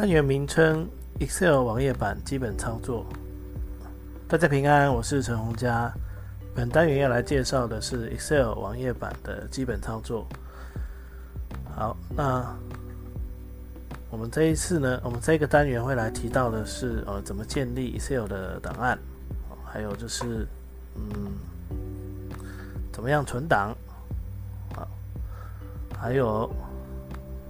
[0.00, 0.88] 单元名称
[1.18, 3.04] ：Excel 网页版基本操作。
[4.28, 5.92] 大家平安，我是陈洪佳。
[6.54, 10.24] 本单元要来介绍的是 Excel 网页版的基本操作。
[11.74, 12.56] 好，那
[14.08, 18.96] 我们这一次呢，我们这个单元会来提到的是，呃，怎么建立 Excel 的档案，
[19.64, 20.46] 还有就是，
[20.94, 21.32] 嗯，
[22.92, 23.76] 怎么样存档，
[24.76, 24.86] 好，
[25.98, 26.48] 还有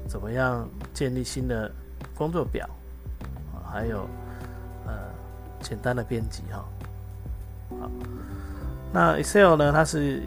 [0.08, 1.70] 怎么样建立新的。
[2.18, 2.68] 工作表，
[3.70, 4.00] 还有
[4.84, 4.92] 呃
[5.60, 6.64] 简单的编辑哈，
[7.80, 7.90] 好，
[8.92, 9.70] 那 Excel 呢？
[9.70, 10.20] 它是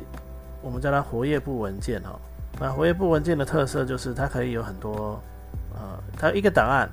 [0.62, 2.18] 我们叫它活页部文件哈。
[2.58, 5.20] 那活页部文件的特色就是它可以有很多
[5.74, 6.90] 呃，它一个档案，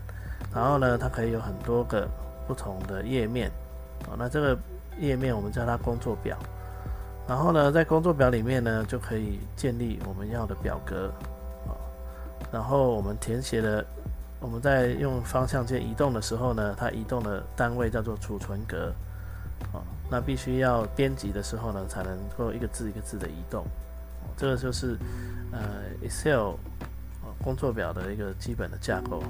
[0.53, 2.09] 然后呢，它可以有很多个
[2.49, 3.49] 不同的页面
[4.03, 4.19] 啊。
[4.19, 4.59] 那这个
[4.99, 6.37] 页面我们叫它工作表，
[7.29, 11.13] 然后呢，在工作表里面呢，就可以建立我们要的表格
[11.69, 11.71] 啊，
[12.51, 13.87] 然后我们填写的。
[14.41, 18.93] 我们在用方向键移动的时候呢，它移动的单位叫做储存格，
[19.73, 23.67] 哦，那必须要编辑的时候呢，才能够一个字一个字的移动，
[24.37, 24.97] 这个就是
[25.51, 25.61] 呃
[26.03, 26.55] Excel
[27.43, 29.23] 工作表的一个基本的架构。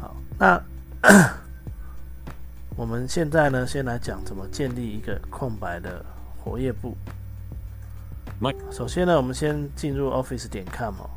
[0.00, 0.60] 好，那
[2.76, 6.04] 我们现在呢，先来讲怎么建立一个空白的
[6.42, 6.96] 活页簿。
[8.70, 11.08] 首先呢，我们先进入 Office 点 com 哦，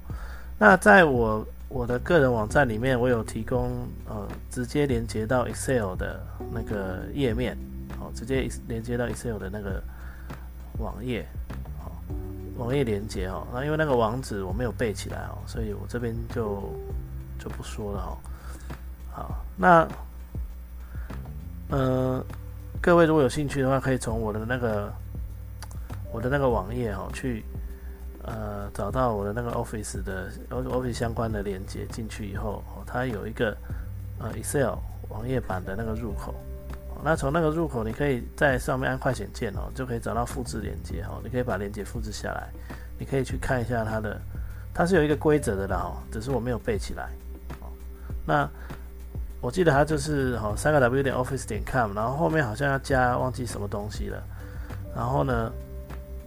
[0.60, 7.58] 那在我我的个人网站里面，我有提供呃直接连接到 Excel 的那个页面，
[8.00, 9.84] 哦，直接连接到 Excel 的那个
[10.80, 11.28] 网页，
[11.84, 11.92] 哦，
[12.58, 16.64] 网页连接哦，那因为那个网址我没有背起来哦，所以我这边就
[17.38, 18.18] 就不说了哦。
[19.12, 19.88] 好，那
[21.70, 22.26] 呃，
[22.82, 24.94] 各位如果有兴趣的话，可以从我的那个
[26.14, 27.44] 我的那个网页哦去。
[28.28, 33.56] 呃，找到我的那个 Office 的 Office 相关的连接进去以后，它有一个
[34.20, 34.76] 呃 Excel
[35.08, 36.36] 网页版的那个入口。
[37.02, 41.22] 那从那个入口，你可以在上面按快显键哦，就可以找到复制连接哦。
[41.24, 42.50] 你可以把连接复制下来，
[43.00, 44.20] 你可以去看一下它的，
[44.74, 47.10] 它是有一个规则的啦哦，只是我没有背起来。
[47.62, 47.72] 哦，
[48.26, 48.50] 那
[49.40, 54.22] 我记得它就是哦三个 W 点 Office 点 com，然后后面好像要加忘记什么东西了，
[54.94, 55.50] 然后呢，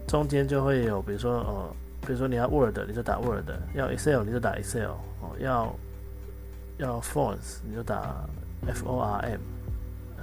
[0.06, 1.76] 中间就会有比如说呃。
[2.02, 3.44] 比如说你要 Word，你就打 Word；
[3.74, 4.88] 要 Excel，你就打 Excel；
[5.20, 5.74] 哦，要
[6.78, 8.24] 要 Forms，你就打
[8.66, 9.40] F O R M，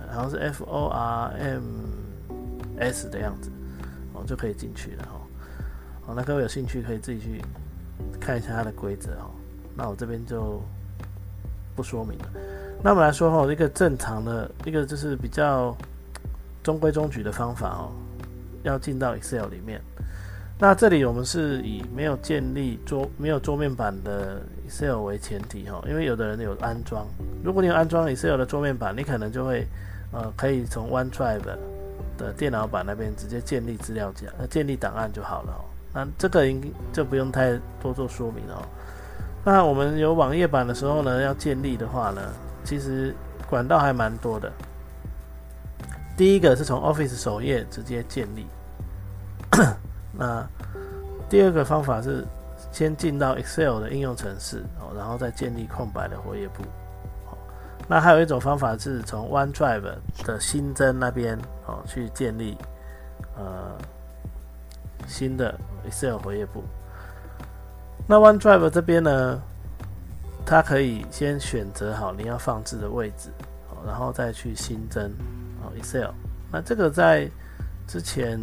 [0.10, 1.64] 好像是 F O R M
[2.80, 3.52] S 的样子，
[4.14, 5.22] 哦，就可以进去了哈。
[6.06, 7.42] 好，那各位有兴趣可以自己去
[8.20, 9.30] 看一下它的规则哦。
[9.76, 10.62] 那我这边就
[11.76, 12.26] 不说明了。
[12.84, 15.76] 那我们来说哈，一个正常的一个就是比较
[16.64, 17.92] 中规中矩的方法哦，
[18.64, 19.82] 要进到 Excel 里面。
[20.60, 27.06] 那这里我们是以没有建立桌没有桌面版的 Excel 为前提哈，因为有的人有安装，
[27.44, 29.68] 如果你有安装 Excel 的桌面版，你可能就会
[30.12, 31.42] 呃可以从 OneDrive
[32.18, 35.54] 的电脑版那边直接建立资料夹，呃建立档案就好了。
[35.94, 36.60] 那这个应
[36.92, 38.66] 就不用太多做说明哦。
[39.46, 42.22] 那我们有网页版的时候呢，要建立的话呢，
[42.64, 43.16] 其实
[43.48, 44.52] 管道还蛮多的。
[46.18, 48.48] 第一个是从 Office 首页直接建立。
[50.18, 50.44] 那
[51.30, 52.26] 第二个方法是
[52.72, 56.64] 先进到 Excel 的应用程式哦，然后再建立空白的活页簿。
[57.26, 57.38] 好，
[57.88, 59.82] 那还有一种方法是从 OneDrive
[60.26, 61.38] 的新增那边
[61.68, 62.58] 哦去建立
[63.36, 63.78] 呃
[65.06, 65.54] 新的
[65.86, 66.64] Excel 活页簿。
[68.08, 69.42] 那 OneDrive 这边呢，
[70.46, 73.30] 它可以先选择好你要放置的位置，
[73.70, 75.12] 哦，然后再去新增
[75.62, 76.10] 哦 Excel。
[76.52, 77.30] 那这个在
[77.86, 78.42] 之前。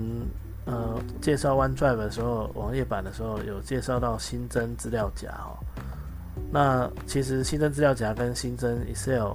[0.66, 5.58] 呃，介绍 OneDrive 的时候，网页版的时候有介绍到新增资料夹哦。
[6.50, 9.32] 那其实新增资料夹跟新增 Excel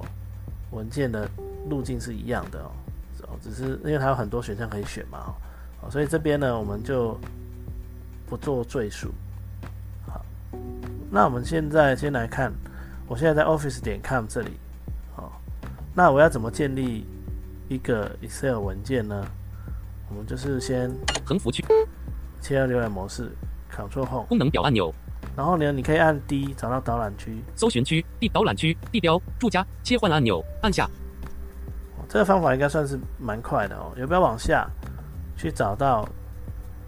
[0.72, 1.28] 文件的
[1.68, 5.32] 路径是一样的哦，只是因为它有很多选项可以选嘛
[5.82, 7.18] 哦，所以这边呢我们就
[8.28, 9.12] 不做赘述。
[10.06, 10.24] 好，
[11.10, 12.52] 那我们现在先来看，
[13.06, 14.50] 我现在在 Office 点 com 这里，
[15.14, 15.40] 好，
[15.94, 17.06] 那我要怎么建立
[17.68, 19.24] 一个 Excel 文件呢？
[20.10, 20.90] 我们就是先
[21.24, 21.64] 横幅区
[22.40, 23.30] 切到浏览模式
[23.70, 24.92] ，Ctrl Home，功能表按钮，
[25.36, 30.84] 然后呢，你可以按 D 找到导览区，搜寻区地导览区地标住家切换按钮按下，
[31.96, 33.92] 哦这个方法应该算是蛮快的哦。
[33.96, 34.68] 有没有往下
[35.36, 36.08] 去找到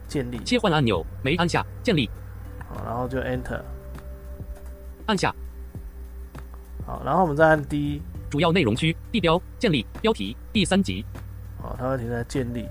[0.08, 0.38] 建立？
[0.44, 2.10] 切换按钮没按下建立
[2.69, 3.60] 好，然后就 Enter，
[5.06, 5.32] 按下
[6.84, 11.04] 好，然后我们再按 D，主要内容区地标建立标题第三集
[11.62, 12.66] 哦，它会停在建立，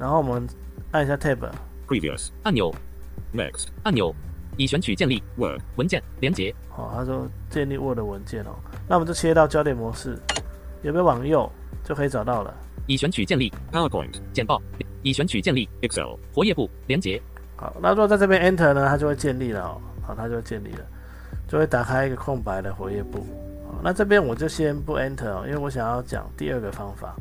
[0.00, 0.48] 然后我们
[0.92, 2.30] 按一下 Tab，Previous.
[2.42, 2.74] 按钮
[3.34, 3.66] Next.
[3.82, 4.14] 按钮
[4.56, 5.60] 已选取建立 Word.
[5.76, 8.56] 文件连接好，他说建立 Word 文件哦，
[8.88, 10.18] 那我们就切到焦点模式，
[10.82, 11.52] 有没有往右
[11.84, 12.54] 就可以找到了。
[12.86, 14.14] 已选取建立 PowerPoint.
[14.32, 14.60] 简报
[15.02, 16.16] 已选取建立 Excel.
[16.34, 17.20] 活页簿连接
[17.56, 19.80] 好，那如果在这边 Enter 呢，它就会建立了哦。
[20.02, 20.84] 好，它就会建立了，
[21.46, 23.18] 就会打开一个空白的活页簿。
[23.68, 27.14] 好，那这边我就先不 Enter 哦，因为我想要讲第二个方法。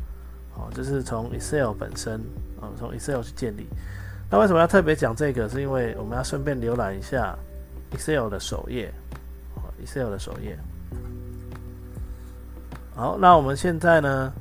[0.51, 2.21] 好，就是从 Excel 本身，
[2.61, 3.67] 哦，从 Excel 去建立。
[4.29, 5.47] 那为什么要特别讲这个？
[5.50, 7.38] 是因为我们要顺便浏览一下
[7.91, 8.94] Excel 的首页。
[9.81, 10.57] ，Excel 的首页。
[12.95, 14.33] 好，那我们现在呢，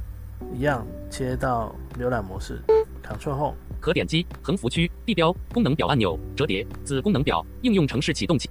[0.52, 2.60] 一样切到浏览模式
[3.02, 3.54] ，Ctrl Home。
[3.80, 8.50] 可点击横幅区地标功能表按钮折叠子功能表应用程式启动器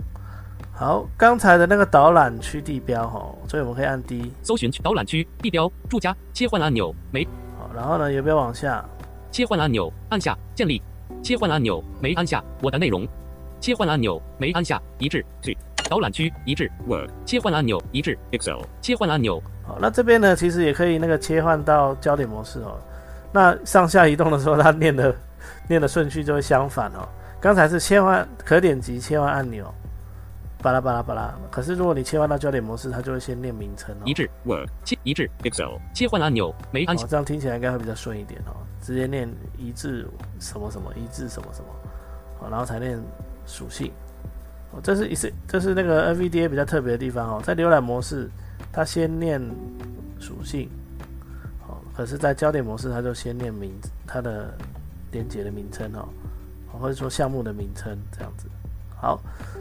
[0.72, 7.28] 好，刚才的那个导览区地标哈，所以我们可以按 D，搜寻导览区地标住家切换按钮没
[7.60, 8.84] 好，然后呢，有没有往下？
[9.38, 10.82] 切换按钮按下建立
[11.22, 13.08] 切换按钮没按下我的内容
[13.60, 15.56] 切换按钮没按下一致去
[15.88, 17.12] 导览区一致 Word.
[17.24, 18.62] 切换按钮一致 Excel.
[18.82, 22.80] 切换按钮好，那这边呢，其实也可以那个切换到焦点模式哦。
[23.32, 25.16] 那上下移动的时候，它念的
[25.70, 27.08] 念的顺序就会相反哦。
[27.40, 29.72] 刚才是切换可点击切换按钮，
[30.64, 31.32] 巴拉巴拉巴拉。
[31.52, 34.02] 可是如果你切换到焦点模式，它就会先念名称哦。
[34.04, 34.68] 一致 Word.
[34.84, 35.78] 切一致 Excel.
[35.94, 38.66] 切换按钮没按下哦，这样听起来应该会比较顺一点哦。
[38.88, 40.08] 直接念一致
[40.40, 41.68] 什么什么，一致什么什么，
[42.40, 42.98] 好，然后才念
[43.46, 43.92] 属性。
[44.72, 48.30] 哦，这是一是这是那个 NVDA 比较特别的地方哦，在浏览模式
[48.72, 49.42] 它先念
[50.22, 50.70] 属性，
[51.68, 53.74] 好，可是，在焦点模式它就先念名
[54.06, 54.54] 它的
[55.12, 56.08] 连接的名称哦，
[56.72, 58.48] 哦或者说项目的名称这样子。
[58.96, 59.20] 好，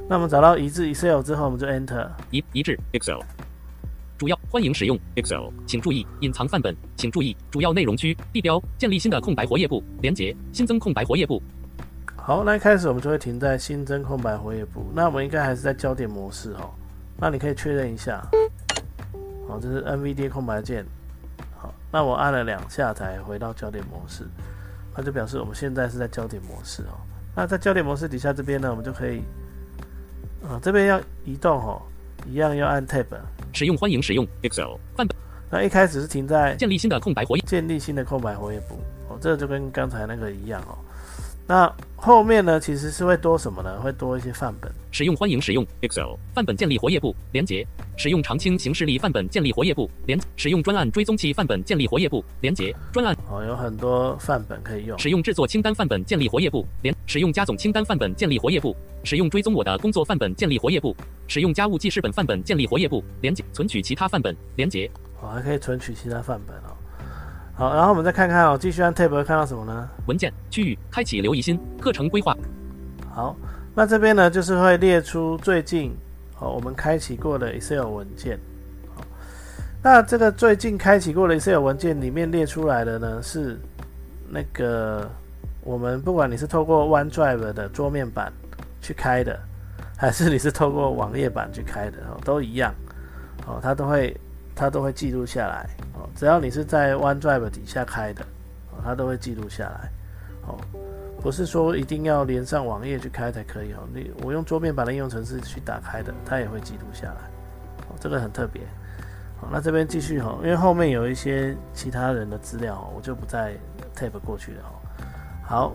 [0.09, 2.09] 那我们找到一致 Excel 之后，我们就 Enter。
[2.31, 3.19] 一一致 Excel.
[4.19, 5.51] 主要欢迎使用 Excel.
[5.67, 11.43] 请注意隐藏范本，请注意主要内容区地标建立新的空白活页簿连接新增空白活页簿
[12.17, 14.91] 好，那一开始我们就会停在新增空白活页簿。
[14.95, 16.71] 那我们应该还是在焦点模式哦。
[17.19, 18.27] 那你可以确认一下。
[19.47, 20.85] 好，这是 NVDA 空白键。
[21.57, 24.25] 好，那我按了两下才回到焦点模式，
[24.97, 26.99] 那就表示我们现在是在焦点模式哦。
[27.35, 29.21] 那在焦点模式底下这边呢，我们就可以，
[30.43, 31.83] 啊，这边要移动哦，
[32.27, 33.05] 一样要按 Tab。
[33.57, 34.77] 使用欢迎使用 Excel.
[34.95, 35.17] 范本
[35.51, 38.75] 那一开始是停在建立新的空白活页建立新的空白活页簿
[39.09, 40.77] 哦，这个就跟刚才那个一样哦。
[41.49, 43.81] 那后面呢，其实是会多什么呢？
[43.81, 44.71] 会多一些范本。
[44.91, 46.17] 使用欢迎使用 Excel.
[46.35, 47.65] 范本建立活页簿连接，
[47.97, 54.99] 使用长青形式例范本建立活页簿连，使用专案追踪器范本建立活页簿连接，专案哦，有很多范本可以用。
[54.99, 60.97] 使用制作清单范本建立活页簿连，使用加总清单范本建立活页簿，使用追踪我的工作范本建立活页簿，
[61.29, 64.91] 使用家务记事本范本建立活页簿连接，存取其他范本连接，
[65.21, 66.76] 哦，还可以存取其他范本哦。
[67.59, 69.89] 好，然后我们再看看哦，继续按 Tab 会看到什么呢？
[70.07, 72.37] 文件区域开启刘怡新课程规划，
[73.09, 73.35] 好，
[73.75, 75.97] 那这边呢就是会列出最近
[76.39, 78.39] 哦我们开启过的 Excel 文件。
[78.95, 79.03] 好，
[79.83, 83.59] 那这个最近开启过的 Excel 文件里面列出来的呢是
[84.29, 85.11] 那个
[85.63, 88.31] 我们不管你是透过 OneDrive 的桌面版
[88.83, 89.41] 去开的，
[89.97, 92.75] 还是你是透过网页版去开的哦，都一样
[93.47, 94.15] 哦，它都会
[94.57, 98.25] 它都会记录下来哦，只要你是在 OneDrive 底下开的
[98.73, 99.91] 哦，它都会记录下来
[100.49, 100.59] 哦。
[101.21, 103.87] 不是说一定要连上网页去开才可以哦。
[103.93, 107.21] 你我用桌面版的应用程式去打开的，它也会记录下来。
[107.89, 108.63] 哦，这个很特别。
[109.39, 113.53] 好，那这边继续哈，因为后面有一些其他人的资料，我就不再
[113.95, 114.73] tab 过去了哦。
[115.45, 115.73] 好，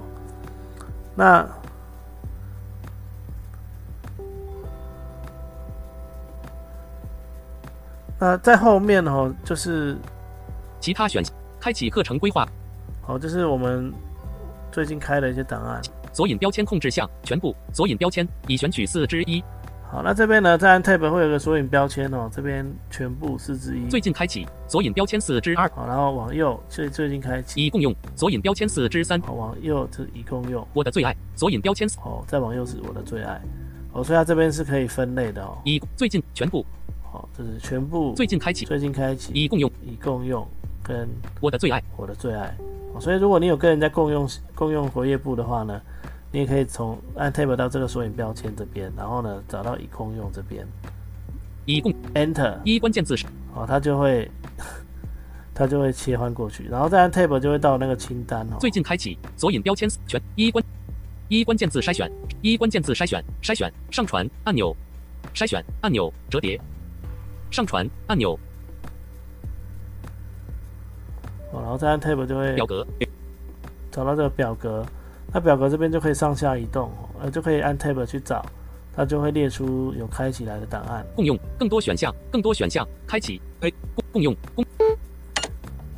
[1.13, 1.47] 那
[8.23, 9.97] 那在后面哦，就是
[10.79, 12.47] 其他选项开启课程规划，
[13.01, 13.91] 好，这是我们
[14.71, 15.81] 最近开的一些档案。
[16.13, 19.43] 索引标签控制项全部索引标签已选取四之一，
[19.89, 23.89] 好，那这边呢，在按 tab 会有个索引标签哦，这边全部四之一。
[23.89, 27.65] 最近开启索引标签四之二，好，然后往右，最最近开启。
[27.65, 30.63] 已共用索引标签四之三，好，往右是已共用。
[30.75, 33.41] 我的最爱索引标签四好，再往右是我的最爱。
[33.93, 35.57] 哦，所以它这边是可以分类的哦。
[35.65, 36.63] 已最近全部
[37.11, 38.65] 好，这是全部最近开启。
[38.65, 39.69] 最近开启已共用。
[39.85, 40.47] 已共用
[40.81, 41.07] 跟
[41.41, 41.83] 我的最爱。
[41.97, 42.55] 我的最爱。
[42.93, 45.81] 哦，所以如果你有跟人家共用共用活页簿的话呢，
[46.31, 50.65] 你也可以从按 Tab 到这个索引标签这边，然后呢找到已共用这边。
[51.65, 53.17] 已共，Enter，一关键字。
[53.17, 54.31] 是哦，它就会
[55.53, 58.57] 它就会切换过去，然后再按 Tab 就会到那个清单哦。
[58.59, 60.63] 最近开启索引标签全一关。
[61.27, 62.11] 一关键字筛选。
[62.41, 63.23] 一关键字筛选。
[63.41, 63.71] 筛选。
[63.89, 64.29] 上传。
[64.43, 64.75] 按钮。
[65.33, 65.63] 筛选。
[65.79, 66.11] 按钮。
[66.29, 66.59] 折叠
[67.51, 68.39] 上传按钮。
[71.51, 72.87] 哦，然后再按 Tab 就会表格。
[73.91, 74.85] 找到这个表格，
[75.33, 76.89] 那表格这边就可以上下移动，
[77.19, 78.45] 呃，就可以按 Tab 去找，
[78.95, 81.05] 它就会列出有开起来的档案。
[81.13, 84.65] 共用更多选项更多选项开启 A 共共用共。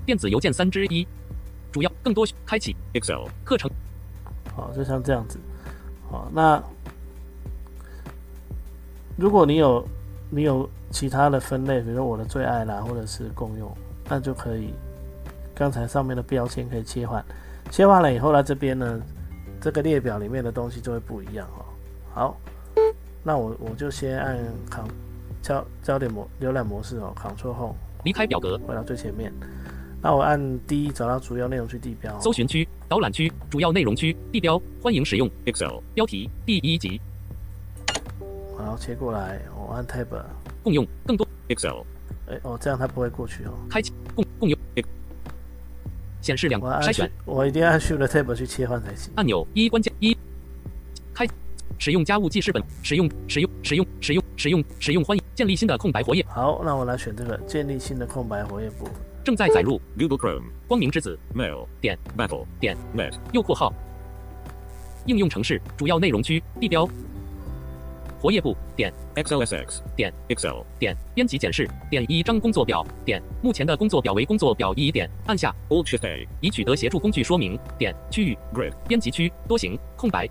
[0.08, 1.08] 电子邮件三之一
[1.72, 2.76] 主要更多开启。
[2.94, 3.70] Excel 课程
[4.56, 5.40] 好，就像这样子。
[6.10, 6.62] 好，那
[9.16, 9.88] 如果你有
[10.32, 13.76] 你有其他的分类，比如说我的最爱啦，或者是共用，
[14.08, 14.72] 那就可以
[15.56, 17.26] 刚才上面的标签可以切换，
[17.72, 19.02] 切换了以后呢，这边呢
[19.60, 21.66] 这个列表里面的东西就会不一样哦。
[22.14, 22.38] 好，
[23.24, 24.38] 那我我就先按
[24.70, 24.86] Ctrl
[25.42, 28.58] 焦焦点模浏览模式哦，Ctrl Home 离开表格。
[28.60, 29.34] 回到最前面。
[30.00, 35.28] 那我按 D 找到主要内容区地标，搜寻区导览区主要内容区地标欢迎使用。
[35.46, 37.02] Excel 标题第一集。
[38.60, 40.06] 然后切过来，我按 Tab，
[40.64, 41.82] 共用更多 Excel
[42.30, 43.54] 哎哦，这样它不会过去哦。
[43.70, 44.58] 开启共共用
[46.22, 49.12] 显示两我按筛选我一定要按 Shift Tab 去切换才行。
[49.16, 50.18] 按钮一关键一。
[51.14, 51.28] 开
[51.78, 56.26] 使用家务记事本使用使用使用使用使用使用欢迎建立新的空白活页。
[56.30, 58.88] 好，那我来选这个建立新的空白活页簿。
[59.24, 59.82] 正在载入。
[59.98, 61.20] Google Chrome, 光明之子。
[61.36, 63.74] Mail, 点 Battle, 点 Net, 右括号。
[65.06, 66.88] 应用程式主要内容区地标
[68.24, 80.30] 活页簿点 XLSX, 点 Excel, 点编辑检视点一张工作表点目前的工作表为工作表一点按下 Alt Shift A, 已取得协助工具说明点区域 Grid, 编辑区多行空白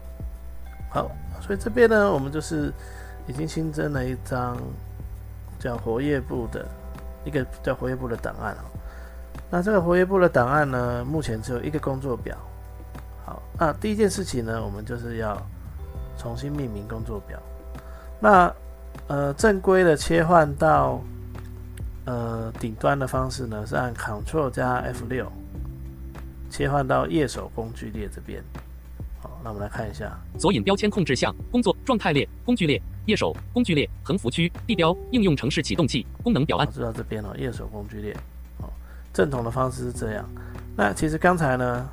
[0.90, 1.10] 好，
[1.42, 2.72] 所以这边呢，我们就是
[3.26, 4.56] 已经新增了一张
[5.58, 6.66] 叫活页簿的
[7.26, 8.64] 一个叫活页簿的档案哦。
[9.50, 12.34] 那这个活页簿的档案呢，目前只有一个工作表。
[13.26, 15.36] 好，那第一件事情呢，我们就是要
[16.16, 17.38] 重新命名工作表。
[18.22, 18.54] 那
[19.08, 21.02] 呃，正规的切换到
[22.04, 25.30] 呃顶端的方式呢，是按 Ctrl 加 F 六
[26.48, 28.40] 切换到页手工具列这边。
[29.20, 30.16] 好，那我们来看一下。
[30.38, 38.16] 索引标签控制项工作状态列工具列页手工具列横幅区地标应用程式启动器功能表按我知道这边哦，页手工具列，
[38.60, 38.72] 好，
[39.12, 40.24] 正统的方式是这样。
[40.76, 41.88] 那其实刚才呢，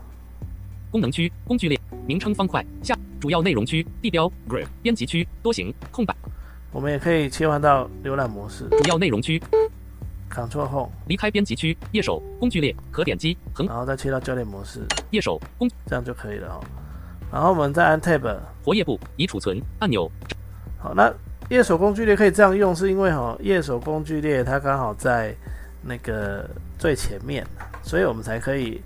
[0.92, 6.16] 功能区工具列名称方块下主要内容区地标 Grid, 编辑区多行空白。
[6.72, 8.68] 我们也可以切换到浏览模式。
[8.70, 9.42] 主要内容区
[10.32, 13.68] ，Ctrl Home，离开编辑区页首工具列可点击横。
[13.68, 15.70] 然后再切到教练模式，页首工。
[15.86, 16.64] 这样就可以了哦。
[17.32, 20.10] 然后我们再按 Tab，活页部已储存按钮。
[20.78, 21.14] 好，那
[21.50, 25.36] 页首工具列可以这样用，是因为哈、页首工具列它刚好在
[25.82, 27.46] 那个最前面，
[27.82, 28.82] 所以我们才可以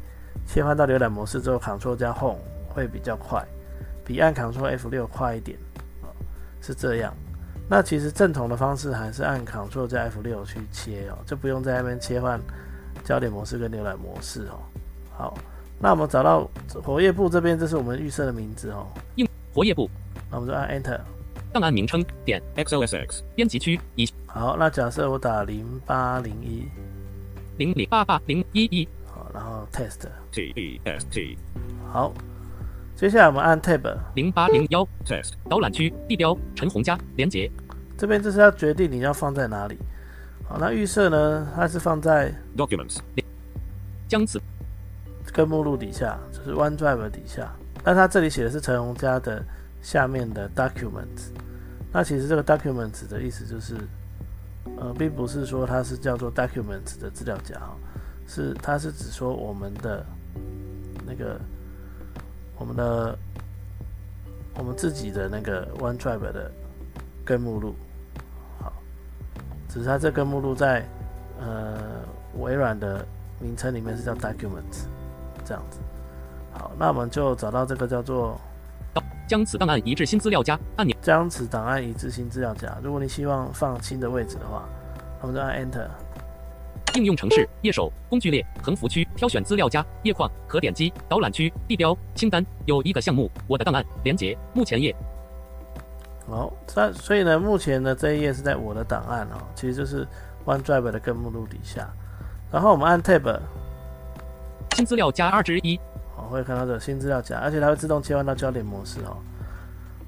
[0.47, 3.45] 切换到浏览模式之后，Ctrl 加 Home 会比较快，
[4.05, 5.57] 比按 Ctrl F 六快一点，
[6.01, 6.07] 哦，
[6.61, 7.13] 是这样。
[7.69, 12.39] 那其实正统的方式还是按 Ctrl 加 F 六去切哦，就不用在那边切换
[13.03, 14.59] 焦点模式跟浏览模式哦。
[15.15, 15.37] 好，
[15.79, 16.49] 那我们找到
[16.83, 18.87] 活页簿这边，这是我们预设的名字哦，
[19.53, 19.89] 活页簿
[20.29, 20.99] 那我们就按 Enter。
[21.53, 26.67] 档案名称点 XOSX 编辑区一好，那假设我打零八零一，
[27.57, 31.37] 零零八八零一一好，然后 test，T E S T,
[31.91, 32.11] 好，
[33.03, 37.51] 接下来我们按 tab，零八零幺 Test, 导览区地标陈红家连接
[37.97, 39.77] 这边就是要决定你要放在哪里。
[40.47, 42.99] 好，那预设呢，它是放在 Documents,
[44.07, 44.41] 将此
[45.33, 49.43] 跟目录底下，就是 OneDrive 底下，那它这里写的是陈红家的
[49.81, 51.33] 下面的 Documents。
[51.91, 53.75] 那其实这个 Documents 的意思就是，
[54.77, 57.75] 呃，并不是说它是叫做 Documents 的资料夹哦，
[58.25, 60.05] 是它是指说我们的
[61.05, 61.37] 那个
[62.57, 63.17] 我们的
[64.55, 66.51] 我们自己的那个 OneDrive 的
[67.25, 67.75] 根目录。
[68.59, 68.73] 好，
[69.69, 70.85] 只是它这根目录在
[71.39, 72.01] 呃
[72.39, 73.05] 微软的
[73.39, 74.85] 名称里面是叫 Documents。
[75.45, 75.79] 这样子。
[76.53, 78.39] 好，那我们就找到这个叫做
[79.27, 82.77] 将此档案移至新资料夹按钮将此档案移至新资料夹。
[82.81, 84.63] 如果你希望放新的位置的话，
[85.19, 85.87] 我们就按 Enter。
[86.95, 94.95] 应用程式页首工具列横幅区挑选资料夹页框可点击导览区地标清单有一个项目我的档案连接目前页
[96.25, 100.07] 好，那所以呢，目前呢这一页是在我的档案哦，其实就是
[100.45, 101.85] OneDrive 的根目录底下。
[102.49, 103.39] 然后我们按 Tab，
[104.75, 105.77] 新资料夹二之一
[106.15, 109.17] 哦，会看到这个新资料夹，而且它会自动切换到焦点模式哦。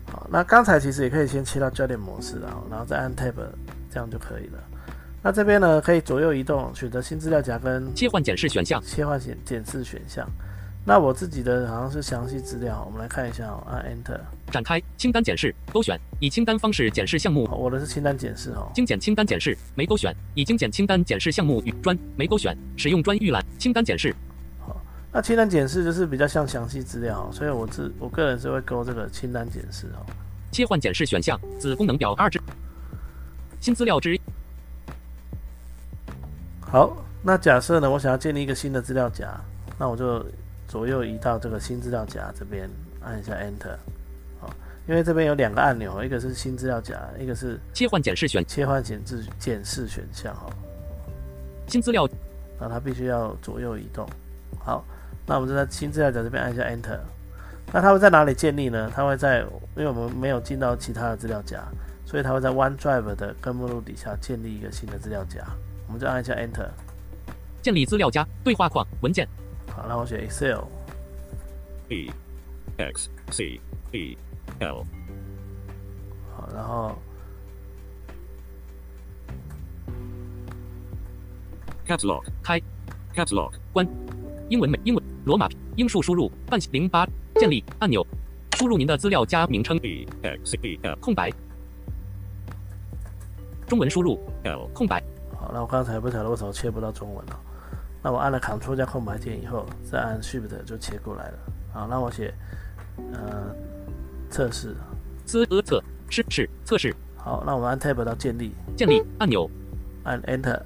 [0.10, 3.34] 好，那刚才其实也可以先切到焦点模式然后，然后再按 Tab，
[3.92, 4.60] 这样就可以了。
[5.26, 10.24] 那这边呢，可以左右移动，选择新资料夹跟切换检视选项，切换检检视选项。
[10.86, 14.20] 那我自己的好像是详细资料，我们来看一下哦，按 Enter。
[14.52, 18.72] 展开清单检视，勾选以清单方式检视项目，好，我的是清单检视哦。
[18.76, 24.16] 精简清单检视，没勾选已精简清单检视项目与专没勾选使用专预览清单检视，
[24.60, 24.80] 好，
[25.12, 30.06] 那清单检视就是比较像详细资料哦，所以我自我个人是会勾这个清单检视哦。
[30.52, 32.40] 切换检视选项，子功能表二之
[33.60, 34.16] 新资料之
[36.72, 39.30] 好，那假设呢，我想要建立一个新的资料夹，
[39.78, 40.26] 那我就
[40.68, 42.70] 左右移到这个新资料夹这边，
[43.02, 43.78] 按一下 Enter。
[44.42, 44.54] 好，
[44.88, 50.48] 因为这边有两个按钮，一个是新资料夹，一个是切换检视选切换检视检视选项哈。
[51.68, 52.08] 新资料
[52.60, 54.06] 那它必须要左右移动。
[54.60, 54.84] 好，
[55.26, 57.00] 那我们就在新资料夹这边按一下 Enter。
[57.72, 58.92] 那它会在哪里建立呢？
[58.94, 59.40] 它会在，
[59.76, 61.64] 因为我们没有进到其他的资料夹，
[62.06, 65.44] 所以它会在 OneDrive 的根目录底下建立一个新的资料夹。
[65.88, 66.70] 我们再按一下 Enter。
[67.62, 69.28] 建立资料夹对话框文件。
[69.68, 70.64] 好，那我选 Excel。
[71.90, 72.12] E
[72.78, 73.60] X C
[73.92, 74.18] E
[74.60, 74.84] L
[76.36, 76.96] 好，然后
[81.88, 82.62] Catalog 开。
[83.16, 83.88] Catalog 关。
[84.50, 85.04] 英文美英文。
[85.26, 85.48] 罗马。
[85.76, 86.32] 英数输入。
[86.48, 87.08] 半零八。
[87.36, 87.64] 建立。
[87.80, 88.06] 按钮，
[88.58, 89.78] 输入您的资料夹名称。
[89.84, 91.32] E X E L 空白，
[93.68, 94.20] 中文输入。
[94.44, 95.04] L 空白，
[95.46, 97.40] 好，那我刚才不晓得为什么切不到中文了。
[98.02, 101.38] 那我按了 Ctrl 加空白键以后，再按 Shift 就切过来了。
[101.72, 102.34] 好，那我写
[103.14, 103.54] 呃
[104.32, 104.76] 测试。
[105.24, 109.48] 资呃测试是测试好，那我们按 Tab 到建立，建立按钮，
[110.04, 110.60] 按 Enter。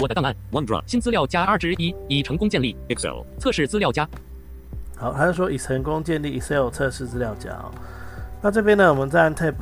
[0.00, 4.08] 我的档案 OneDrive 新资料加二之一已成功建立，Excel 测试资料夹
[4.96, 7.72] 好，还是说已成功建立 Excel 测试资料夹哦。
[8.40, 9.54] 那这边呢，我们再按 Tab。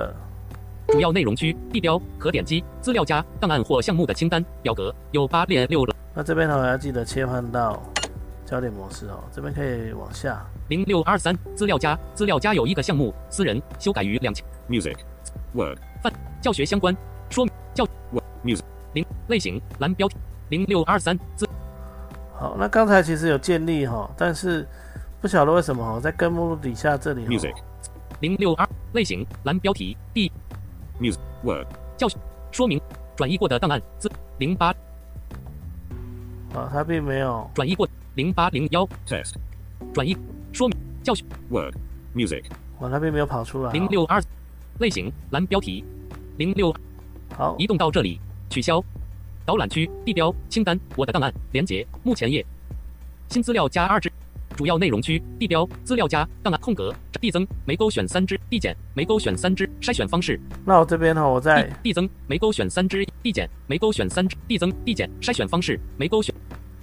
[0.88, 7.82] 主要内容区地标可点击资料夹档案或项目的清单表格有八列六那这边呢，我要记得切换到
[8.46, 9.22] 焦点模式哦。
[9.30, 14.44] 这边可以往下，零六二三资料夹资料夹有一个项目私人修改于两千。
[14.66, 14.96] Music.
[15.54, 15.78] Word.
[16.40, 16.96] 教学相关
[17.28, 18.24] 说明教 Word.
[18.42, 18.64] Music.
[18.94, 20.08] 零类型蓝标。
[20.08, 20.16] 题
[20.48, 21.46] 零六二三资
[22.34, 24.66] 好，那刚才其实有建立哈，但是
[25.20, 27.54] 不晓得为什么哈，在根目录底下这里哦 Music.
[28.20, 30.32] 零六二类型蓝标题第
[31.00, 31.66] Music Word
[32.50, 32.80] 说明
[33.16, 34.68] 转移过的档案资零八。
[36.54, 37.48] 啊，它并没有。
[37.54, 39.34] 转移过零八零幺 Test
[39.92, 40.16] 转移
[40.52, 41.24] 说明教学。
[41.50, 41.74] Word
[42.14, 42.44] Music
[42.80, 43.72] 啊，它并没有跑出来哦。
[43.72, 44.22] 零六二。
[44.78, 45.84] 类型蓝标题。
[46.36, 46.72] 零六
[47.36, 48.80] 好，移动到这里，取消。
[49.44, 52.46] 导览区地标清单我的档案连接目前页。
[53.28, 54.08] 新资料加二之
[54.58, 60.36] 主要内容区地标资料夹档案空格递增没勾选三只递减没勾选三只筛选方式。
[60.64, 66.34] 那我这边呢，我在递递增没勾选三只递减没勾选三只递增递减筛选方式没勾选。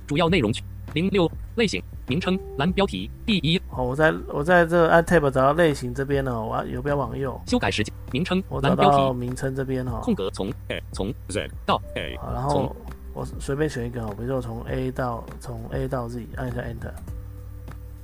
[0.07, 3.61] 主要内容区零六类型名称蓝标题第一。
[3.69, 12.73] 好，我在我在这按 Tab 找到类型这边呢，我要游标往右，修改时间名称我找蓝标题名称这边哈，空格从 A 从 Z 到 A 好，然后
[13.13, 16.93] 我随便选一个哦，比如说我从 A 到从 A 到 Z，按一下 Enter，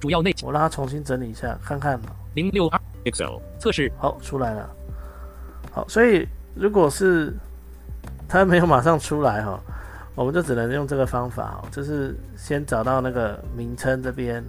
[0.01, 1.97] 主要内我让它重新整理一下，看看
[2.33, 3.89] 零六二 Excel 测试。
[3.97, 4.69] 好出来了。
[5.71, 7.31] 好，所以如果是
[8.27, 9.59] 它没有马上出来哈，
[10.15, 14.43] 我们就只能用这个方法哦，就是先找到那个名称这边，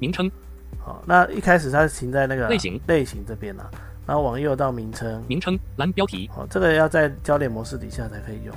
[0.00, 0.30] 名称。
[0.78, 2.80] 好，那一开始它是停在那个类型。
[2.86, 3.70] 类型这边啊，
[4.06, 6.28] 然后往右到名称，名称蓝标题。
[6.34, 8.54] 好，这个要在焦点模式底下才可以用。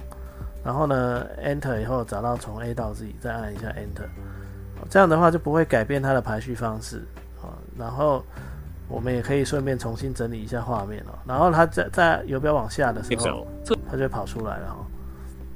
[0.63, 4.42] 然后呢，Enter 以后找到从 A 到 Z，再按一下 Enter，好
[4.89, 7.03] 这样的话就不会改变它的排序方式。
[7.41, 8.23] 啊，然后
[8.87, 11.13] 我们也可以顺便重新整理一下画面哦。
[11.25, 13.45] 然后它在在游标往下的时候
[13.89, 14.85] 它就会跑出来了哦，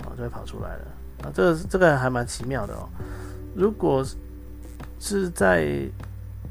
[0.04, 0.82] 啊，就会跑出来了。
[1.24, 2.90] 啊，这个这个还蛮奇妙的哦。
[3.56, 4.06] 如果
[5.00, 5.88] 是在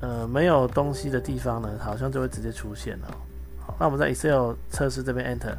[0.01, 3.17] 呃没有东西的地方呢，好像就会直接出现了哦。
[3.67, 5.55] 好，那我们在 Excel 测试这边 Enter。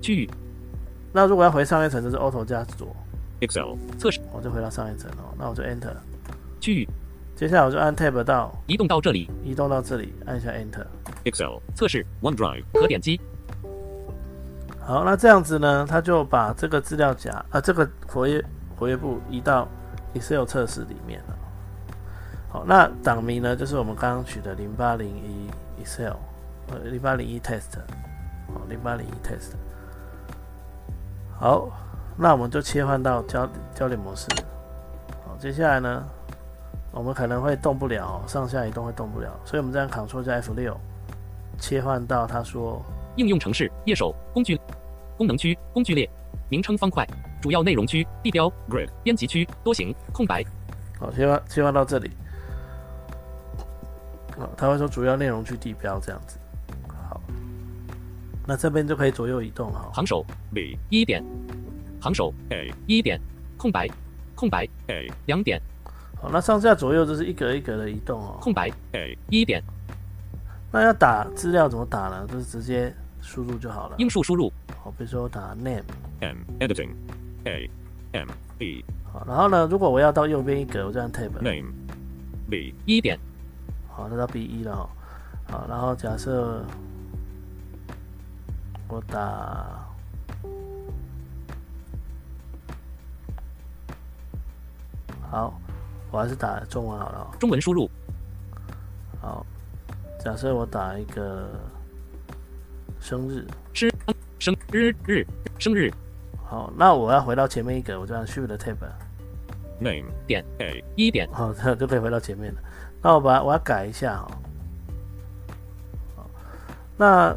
[0.00, 0.30] 区域
[1.12, 2.94] 那如果要回上一层，就是 Auto 加左
[3.40, 5.34] ，Excel 测试我就回到上一层哦。
[5.38, 5.94] 那我就 Enter，
[6.66, 6.88] 区域
[7.36, 10.84] 接下来我就按 Tab 到移动到这里移动到这里，按一下 Enter。
[11.22, 13.20] Excel 测试 OneDrive 可点击
[14.80, 18.44] 好，那这样子呢，它就把这个资料夹啊，这个活跃
[18.76, 19.68] 活跃簿移到
[20.14, 21.36] Excel 测试里面了。
[22.48, 25.48] 好，那档名呢，就是我们刚刚取的零八零一
[25.80, 26.16] Excel，
[26.72, 27.78] 呃，零八零一 Test，
[28.52, 29.52] 好，零八零一 Test。
[31.38, 31.70] 好，
[32.16, 34.26] 那我们就切换到焦焦点模式。
[35.24, 36.04] 好，接下来呢，
[36.96, 40.74] 我们可能会动不了，上下移动会动不了，所以我们这样 Ctrl 加 F 六，
[41.58, 42.82] 切换到他说
[43.16, 44.58] 应用程式页首工具
[45.18, 46.08] 功能区工具列
[46.48, 47.06] 名称方块
[47.42, 48.88] 主要内容区地标 Grid.
[49.02, 50.42] 编辑区多行空白
[50.98, 52.10] 好，切换切换到这里，
[54.38, 56.38] 好，他会说主要内容区地标这样子，
[56.88, 57.20] 好，
[58.46, 60.78] 那这边就可以左右移动哈，行首 B.
[60.88, 61.22] 一点
[62.00, 62.72] 行首 A.
[62.86, 63.20] 一点
[63.58, 63.86] 空白
[64.34, 65.12] 空白 A.
[65.26, 65.60] 两点
[66.20, 68.38] 好，那上下左右就是一格一格的移动哦。
[68.40, 69.16] 空白 A.
[69.30, 69.62] 一点
[70.72, 72.26] 那要打资料怎么打呢？
[72.26, 73.96] 就是直接输入就好了。
[73.98, 74.52] 英数输入
[74.82, 76.90] 好，比如说我打 name，m editing
[77.44, 77.70] a
[78.12, 81.72] m b 好，然后呢，如果我要到右边一格，我就按 tab，Name.
[82.50, 82.74] B.
[82.84, 83.18] 一点
[83.88, 84.88] 好，那到 B 一了哦。
[85.50, 86.64] 好，然后假设
[88.88, 89.86] 我打
[95.30, 95.60] 好，
[96.16, 97.36] 我还是打中文好了哦。
[97.38, 97.90] 中文输入
[99.20, 99.44] 好，
[100.18, 101.46] 假设我打一个
[102.98, 103.90] 生日，生
[104.38, 105.26] 生日日
[105.58, 105.92] 生日
[106.42, 110.06] 好，那我要回到前面一个，我就按 Shift Tab，Name.
[110.26, 110.82] 点 A.
[110.96, 112.60] 一点好，这就可以回到前面了。
[113.02, 114.30] 那我把它我要改一下哈，
[116.16, 116.30] 好，
[116.96, 117.36] 那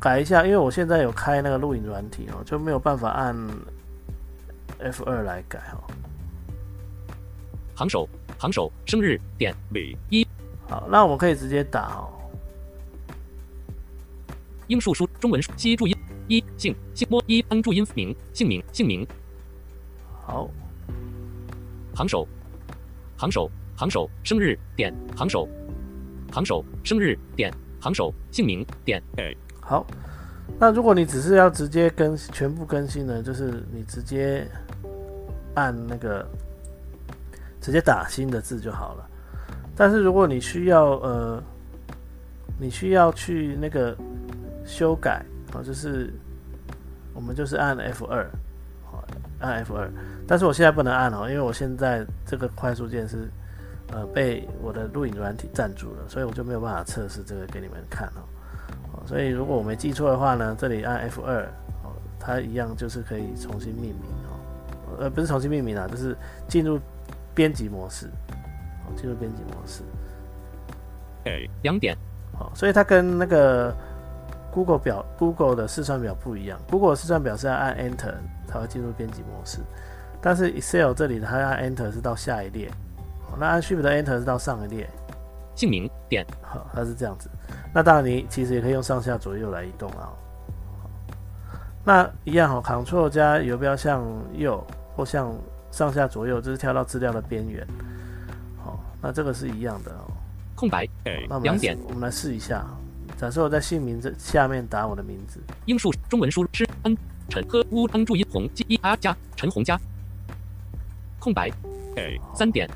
[0.00, 3.36] 改一下，因为我现在有开那个录影软体哦，就没有办法按
[4.78, 5.78] F 二来改哈。
[7.76, 8.08] 行首
[8.38, 9.54] 行首生日点
[10.08, 10.26] 一。
[10.66, 12.08] 好，那我们可以直接打哦。
[14.66, 15.94] 英数书中文书西注音
[16.26, 19.06] 一姓姓摸一恩注音名姓名姓名。
[20.24, 20.48] 好，
[21.94, 22.26] 行首
[23.16, 25.46] 行首行首生日点行首
[26.32, 29.36] 行首生日点行首姓名点 A.
[29.60, 29.86] 好，
[30.58, 34.48] 那如果你只是要直接更全部更新呢，就是你直接
[35.54, 36.26] 按那个
[37.60, 39.08] 直接打新的字就好了。
[39.76, 41.42] 但是如果你需要呃，
[42.58, 43.94] 你需要去那个
[44.64, 46.12] 修改哦，就是
[47.12, 48.26] 我们就是按 F 二，
[48.90, 49.04] 好，
[49.38, 49.90] 按 F 二。
[50.26, 53.28] 但是我现在不能按哦，因为我现在这个快速键是
[53.92, 58.24] 呃被我的录影软体占住了，所以我就没有办法测试这个给你们看哦。
[58.92, 61.44] 哦，所以如果我没记错的话呢，这里按 F 二，
[61.84, 66.16] 哦，它一样就是可以重新命名哦，呃，不是重新命名啊，就是
[66.48, 66.80] 进入
[67.36, 68.10] 编辑模式，
[68.84, 69.82] 好，进入编辑模式，
[71.26, 71.94] 哎两点。
[72.36, 73.72] 好，所以它跟那个
[74.50, 78.14] Google 表 Google 的试算表不一样，Google 的试算表是要按 Enter
[78.46, 79.58] 才会进入编辑模式，
[80.20, 82.68] 但是 Excel 这里它按 Enter 是到下一列，
[83.30, 84.88] 哦，那按 Shift Enter 是到上一列，
[85.54, 86.26] 姓名点。
[86.42, 87.30] 好，它是这样子。
[87.72, 90.08] 那当然，你其实也可以用上下左右来移动啊。
[91.84, 94.02] 那一样哈，Ctrl 加游标向
[94.34, 94.62] 右
[94.96, 95.32] 或向
[95.76, 97.66] 上下左右，就是跳到资料的边缘。
[98.64, 100.10] 好，那这个是一样的哦。
[100.54, 100.88] 空白.
[101.28, 102.64] 那两点我们来试一下。
[103.18, 106.96] 假设我在姓名这下面打我的名字，英数中文输入是恩
[107.28, 109.78] 陈呵乌恩注音红一啊加陈红加
[111.18, 111.52] 空白.
[112.34, 112.66] 三点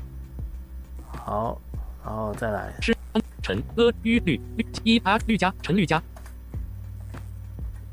[1.07, 1.59] 好，
[2.05, 5.99] 然后再来，是恩陈阿绿绿绿一啊绿加陈绿加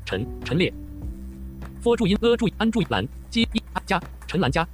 [0.05, 0.71] 陈陈列
[1.83, 4.67] for 注音阿注音安注音蓝鸡一啊加陈蓝加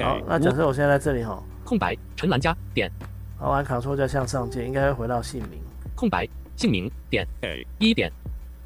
[0.00, 2.90] 好哎，那假设我现在在这里哈，空白陈蓝加点
[3.38, 5.60] 好，按 Ctrl 加向上键，应该会回到姓名。
[5.94, 7.66] 空白姓名点 A.
[7.78, 8.12] 一点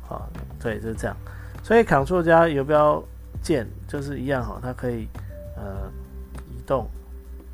[0.01, 0.29] 好，
[0.61, 1.16] 对，就是这样。
[1.62, 3.03] 所以 Ctrl 加游标
[3.42, 5.09] 键就是一样哈，它可以
[5.57, 5.90] 呃
[6.51, 6.88] 移动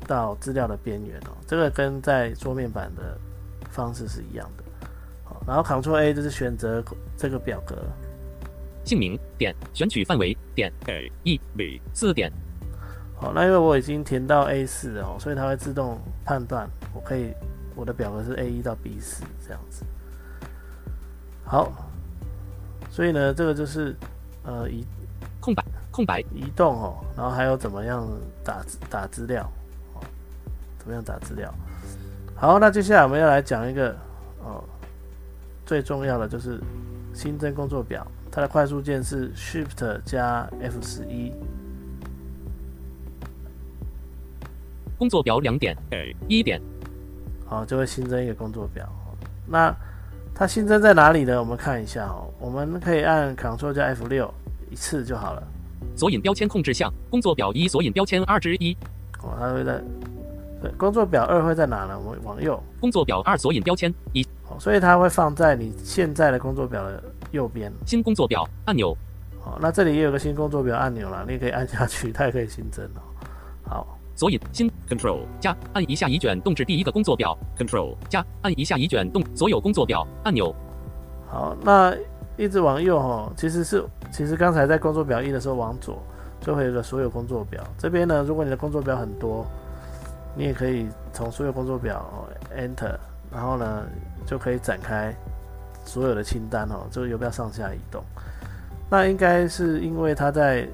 [0.07, 1.31] 到资料的边缘哦。
[1.47, 3.17] 这个跟在桌面版的
[3.69, 4.63] 方式是一样的。
[5.23, 6.83] 好，然后 Ctrl A 就是选择
[7.17, 7.75] 这个表格。
[8.85, 11.11] 姓名点选取范围点 A.
[11.23, 11.39] E.
[11.55, 11.81] B.
[11.93, 12.31] 四点
[13.21, 17.33] 好，那因为我已经填到 A 四了哦，所以它会自动判断我可以
[17.75, 19.83] 我的表格是 A 一到 B 四这样子。
[21.43, 21.69] 好，
[22.89, 23.93] 所以呢，这个就是
[24.43, 24.85] 呃移
[25.41, 28.07] 空白空白移动哦，然后还有怎么样
[28.41, 29.43] 打打资料
[29.95, 29.99] 哦，
[30.77, 31.53] 怎么样打资料？
[32.35, 33.93] 好，那接下来我们要来讲一个
[34.41, 34.63] 哦，
[35.65, 36.57] 最重要的就是
[37.13, 41.33] 新增工作表，它的快速键是 Shift 加 F 十一。
[44.99, 45.75] 工作表两点.
[46.27, 46.61] 一点
[47.47, 48.87] 好，就会新增一个工作表。
[49.47, 49.73] 那
[50.35, 51.39] 它新增在哪里呢？
[51.39, 54.31] 我们看一下哦，我们可以按 Ctrl 加 F 六
[54.69, 55.41] 一次就好了。
[55.95, 58.77] 索引标签控制项工作表一索引标签二之一
[59.23, 59.81] 哦，它会在
[60.61, 61.97] 对工作表二会在哪呢？
[61.97, 67.71] 我们往右工作表二索引标签一哦，所以它会放在你现在的工作表的右边。
[67.85, 68.95] 新工作表按钮
[69.41, 73.01] 好，那这里也有个新工作表按钮了，你也可以按下去，它也可以新增哦。
[74.19, 75.21] 所以新 Control.
[75.39, 77.95] 加按一下移卷动至第一个工作表 Control.
[78.09, 80.53] 加按一下移卷动所有工作表按钮
[81.29, 81.95] 好，那
[82.35, 86.03] 一直往右哈，其实是其实刚才在工作表一的时候往左
[86.41, 87.63] 就会有个所有工作表。
[87.77, 89.45] 这边呢，如果你的工作表很多，
[90.35, 92.05] 你也可以从所有工作表
[92.53, 92.97] Enter，
[93.31, 93.85] 然后呢
[94.25, 95.15] 就可以展开
[95.85, 98.03] 所有的清单哦，这个游标上下移动。
[98.89, 100.67] 那应该是因为它在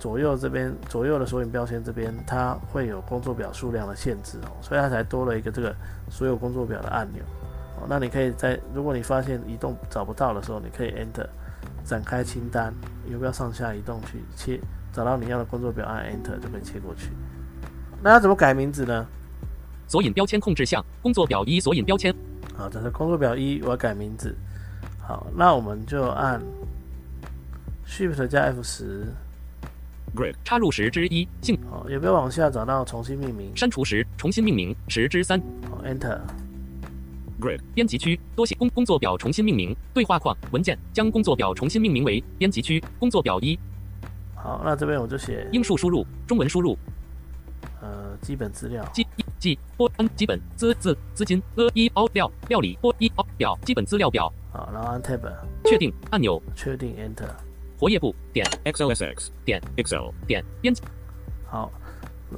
[0.00, 5.72] 左右这边左右的索引标签这边，它会有工作表数量的限制哦，所以它才多了一个这个
[6.08, 7.22] 所有工作表的按钮。
[7.76, 11.26] 哦，那你可以在如果你发现移动找不到的时候，你可以 Enter
[11.84, 12.74] 展开清单，
[13.06, 14.58] 游标上下移动去切，
[14.90, 17.10] 找到你要的工作表，按 Enter 就可以切过去。
[18.02, 19.06] 那要怎么改名字呢？
[19.86, 22.14] 索引标签控制项工作表一索引标签
[22.56, 24.34] 好，这是工作表一，我要改名字。
[24.98, 26.40] 好，那我们就按
[27.86, 29.06] Shift 加 F 十，
[30.14, 30.34] Grid.
[30.44, 36.20] 插入时之一姓好，游标往下找到重新命名，删除时重新命名十之三好 Enter。
[37.40, 37.60] Grid.
[37.74, 43.58] 编辑区多写工工作表重新命名对话框文件将工作表重新命名为编辑区工作表一
[44.34, 46.76] 好，那这边我就写英数输入中文输入
[47.80, 55.20] 呃基本资料，基一记波安基本资资资金呃一凹料料理波一凹表基本资料表好，然后按 Tab
[55.64, 57.28] 确定按钮确定 Enter。
[57.80, 59.28] 活页部点 XLSX.
[59.42, 60.10] 点 Excel.
[60.26, 60.82] 点编辑
[61.46, 61.72] 好，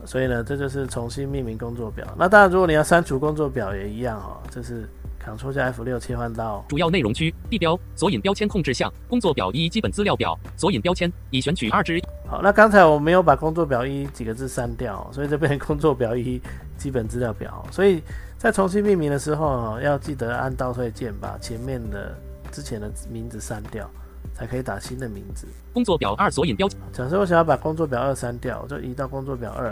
[0.06, 2.06] 所以呢，这就是重新命名工作表。
[2.16, 4.88] 那当然，如果你要删除工作表也一样哈、哦，这是
[5.20, 12.40] Ctrl 加 F 六切换到主要内容区地标索引标签控制项工作表一基本资料表索引标签已选取二之一好。
[12.40, 16.40] 那刚才我没有把工作表一几个字删掉哦，所以这边工作表一
[16.78, 17.66] 基本资料表。
[17.72, 18.00] 所以
[18.38, 22.16] 在重新命名的时候哦，要记得按倒退键把前面的
[22.50, 23.88] 之前的名字删掉，
[24.34, 25.46] 才可以打新的名字。
[25.72, 29.66] 工作表二索引标假设我想要把工作表二删掉，我就移到工作表二，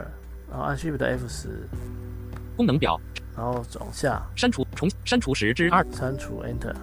[0.50, 1.68] 然后按 Shift F 十，
[2.56, 3.00] 功能表
[3.36, 6.74] 然后往下删除重删除十之二删除 Enter。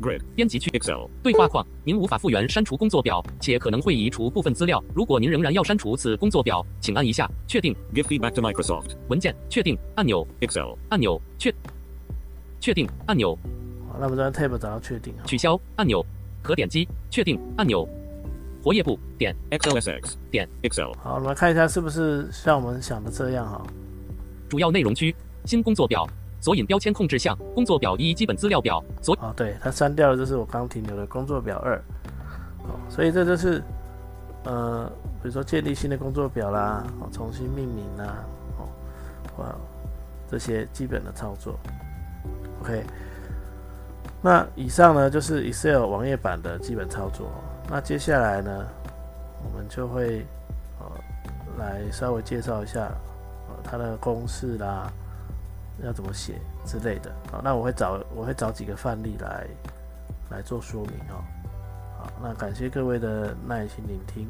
[0.00, 0.20] Grid.
[0.34, 1.06] 编辑区 Excel.
[1.22, 4.82] 对话框，您无法复原删除工作表，且可能会移除部分资料。
[4.92, 8.96] 如果您仍然要删除此工作表，请按一下确定 Give feedback to Microsoft.
[9.08, 10.74] 文件确定按钮 Excel.
[10.88, 11.54] 按钮确
[12.58, 13.38] 确定按钮
[13.88, 15.22] 好，那我们这边 Tab 找到确定啊。
[15.24, 16.04] 取消按钮
[16.42, 17.88] 可点击确定按钮
[18.62, 20.92] 活页部点 XOSX 点 Excel.
[21.02, 23.62] 好，我们来看一下是不是像我们想的这样哈。
[24.48, 26.06] 主要内容区新工作表
[26.40, 31.76] 索引标签控制项工作表一基本资料表索哦，对，它删掉了，这是我刚停留的工作表二。
[32.64, 33.62] 哦，所以这就是
[34.44, 34.86] 呃，
[35.22, 38.24] 比如说建立新的工作表啦，哦，重新命名啦，
[38.58, 38.68] 哦，
[39.38, 39.54] 哇，
[40.30, 41.58] 这些基本的操作。
[42.60, 42.84] OK，
[44.22, 47.28] 那以上呢就是 Excel 网页版的基本操作。
[47.68, 48.66] 那接下来呢，
[49.44, 50.24] 我们就会
[50.78, 50.86] 呃
[51.58, 52.80] 来稍微介绍一下
[53.48, 54.90] 呃它的公式啦，
[55.84, 57.10] 要怎么写之类的。
[57.30, 59.46] 好，那我会找我会找几个范例来
[60.30, 61.18] 来做说明哦。
[61.98, 64.28] 好，那感谢各位的耐心聆听。